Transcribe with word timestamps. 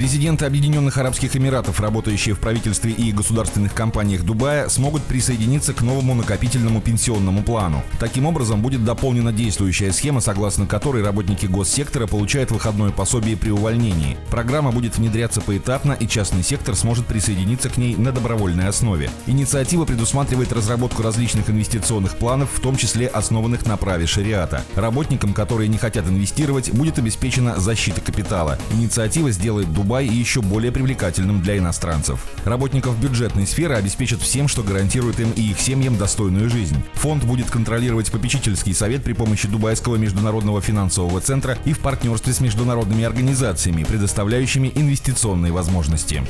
Резиденты 0.00 0.46
Объединенных 0.46 0.96
Арабских 0.96 1.36
Эмиратов, 1.36 1.78
работающие 1.78 2.34
в 2.34 2.38
правительстве 2.38 2.90
и 2.90 3.12
государственных 3.12 3.74
компаниях 3.74 4.22
Дубая, 4.22 4.70
смогут 4.70 5.02
присоединиться 5.02 5.74
к 5.74 5.82
новому 5.82 6.14
накопительному 6.14 6.80
пенсионному 6.80 7.42
плану. 7.42 7.82
Таким 7.98 8.24
образом, 8.24 8.62
будет 8.62 8.82
дополнена 8.82 9.30
действующая 9.30 9.92
схема, 9.92 10.22
согласно 10.22 10.64
которой 10.66 11.04
работники 11.04 11.44
госсектора 11.44 12.06
получают 12.06 12.50
выходное 12.50 12.92
пособие 12.92 13.36
при 13.36 13.50
увольнении. 13.50 14.16
Программа 14.30 14.72
будет 14.72 14.96
внедряться 14.96 15.42
поэтапно, 15.42 15.92
и 15.92 16.08
частный 16.08 16.42
сектор 16.42 16.74
сможет 16.76 17.04
присоединиться 17.04 17.68
к 17.68 17.76
ней 17.76 17.94
на 17.94 18.10
добровольной 18.10 18.68
основе. 18.68 19.10
Инициатива 19.26 19.84
предусматривает 19.84 20.50
разработку 20.50 21.02
различных 21.02 21.50
инвестиционных 21.50 22.16
планов, 22.16 22.48
в 22.54 22.60
том 22.60 22.76
числе 22.76 23.06
основанных 23.06 23.66
на 23.66 23.76
праве 23.76 24.06
шариата. 24.06 24.64
Работникам, 24.76 25.34
которые 25.34 25.68
не 25.68 25.76
хотят 25.76 26.08
инвестировать, 26.08 26.72
будет 26.72 26.98
обеспечена 26.98 27.60
защита 27.60 28.00
капитала. 28.00 28.58
Инициатива 28.72 29.30
сделает 29.30 29.70
Дубай 29.74 29.89
еще 29.98 30.42
более 30.42 30.70
привлекательным 30.70 31.42
для 31.42 31.58
иностранцев. 31.58 32.24
Работников 32.44 32.96
бюджетной 33.00 33.46
сферы 33.46 33.74
обеспечат 33.74 34.20
всем, 34.20 34.46
что 34.46 34.62
гарантирует 34.62 35.18
им 35.18 35.32
и 35.32 35.50
их 35.50 35.58
семьям 35.58 35.96
достойную 35.96 36.48
жизнь. 36.48 36.82
Фонд 36.94 37.24
будет 37.24 37.50
контролировать 37.50 38.12
попечительский 38.12 38.74
совет 38.74 39.02
при 39.02 39.14
помощи 39.14 39.48
Дубайского 39.48 39.96
международного 39.96 40.60
финансового 40.60 41.20
центра 41.20 41.58
и 41.64 41.72
в 41.72 41.80
партнерстве 41.80 42.32
с 42.32 42.40
международными 42.40 43.04
организациями, 43.04 43.84
предоставляющими 43.84 44.70
инвестиционные 44.74 45.52
возможности. 45.52 46.22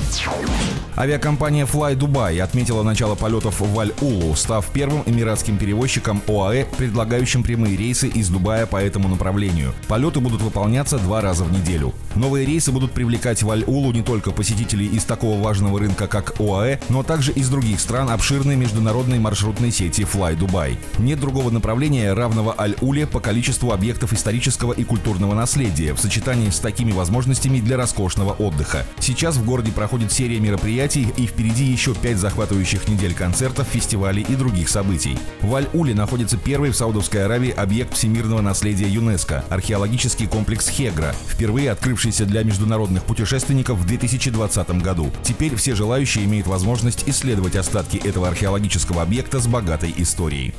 Авиакомпания 0.97 1.65
Fly 1.65 1.95
Dubai 1.95 2.39
отметила 2.39 2.83
начало 2.83 3.15
полетов 3.15 3.59
в 3.59 3.79
Аль-Улу, 3.79 4.35
став 4.35 4.65
первым 4.71 5.03
эмиратским 5.05 5.57
перевозчиком 5.57 6.21
ОАЭ, 6.27 6.65
предлагающим 6.77 7.43
прямые 7.43 7.77
рейсы 7.77 8.07
из 8.07 8.29
Дубая 8.29 8.65
по 8.65 8.77
этому 8.77 9.07
направлению. 9.07 9.73
Полеты 9.87 10.19
будут 10.19 10.41
выполняться 10.41 10.97
два 10.97 11.21
раза 11.21 11.43
в 11.43 11.51
неделю. 11.51 11.93
Новые 12.15 12.45
рейсы 12.45 12.71
будут 12.71 12.91
привлекать 12.91 13.43
в 13.43 13.50
Аль-Улу 13.51 13.91
не 13.91 14.01
только 14.01 14.31
посетителей 14.31 14.87
из 14.87 15.03
такого 15.03 15.41
важного 15.41 15.79
рынка, 15.79 16.07
как 16.07 16.39
ОАЭ, 16.39 16.79
но 16.89 17.03
также 17.03 17.33
из 17.33 17.49
других 17.49 17.79
стран 17.81 18.09
обширной 18.09 18.55
международной 18.55 19.19
маршрутной 19.19 19.71
сети 19.71 20.01
Fly 20.01 20.37
Dubai. 20.37 20.77
Нет 20.99 21.19
другого 21.19 21.49
направления, 21.49 22.13
равного 22.13 22.55
Аль-Уле 22.57 23.05
по 23.05 23.19
количеству 23.19 23.73
объектов 23.73 24.13
исторического 24.13 24.71
и 24.71 24.85
культурного 24.85 25.33
наследия 25.35 25.93
в 25.93 25.99
сочетании 25.99 26.49
с 26.49 26.59
такими 26.59 26.93
возможностями 26.93 27.59
для 27.59 27.75
роскошного 27.75 28.31
отдыха. 28.31 28.85
Сейчас 28.99 29.35
в 29.35 29.45
городе 29.45 29.71
проходит 29.71 30.13
серия 30.13 30.39
мероприятий 30.39 31.07
и 31.17 31.25
впереди 31.25 31.65
еще 31.65 31.93
пять 31.93 32.17
захватывающих 32.17 32.87
недель 32.87 33.13
концертов, 33.13 33.67
фестивалей 33.67 34.25
и 34.27 34.35
других 34.35 34.69
событий. 34.69 35.19
В 35.41 35.53
Аль-Уле 35.53 35.93
находится 35.93 36.37
первый 36.37 36.71
в 36.71 36.77
Саудовской 36.77 37.25
Аравии 37.25 37.51
объект 37.51 37.95
всемирного 37.95 38.39
наследия 38.39 38.87
ЮНЕСКо– 38.87 39.43
археологический 39.49 40.27
комплекс 40.27 40.69
Хегра, 40.69 41.13
впервые 41.27 41.71
открывшийся 41.71 42.25
для 42.25 42.43
международных 42.43 43.03
путешествий 43.03 43.30
путешественников 43.31 43.77
в 43.77 43.85
2020 43.85 44.81
году. 44.81 45.09
Теперь 45.23 45.55
все 45.55 45.73
желающие 45.73 46.25
имеют 46.25 46.47
возможность 46.47 47.07
исследовать 47.07 47.55
остатки 47.55 47.95
этого 47.95 48.27
археологического 48.27 49.01
объекта 49.01 49.39
с 49.39 49.47
богатой 49.47 49.93
историей. 49.95 50.53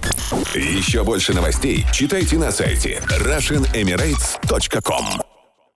Еще 0.55 1.05
больше 1.05 1.35
новостей 1.35 1.85
читайте 1.93 2.39
на 2.39 2.51
сайте 2.51 3.03
RussianEmirates.com 3.09 5.32